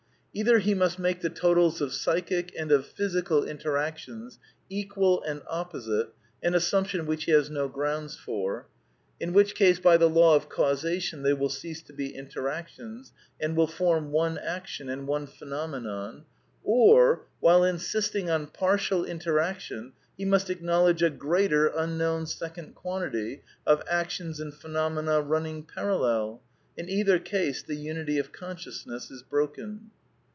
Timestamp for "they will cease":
11.23-11.81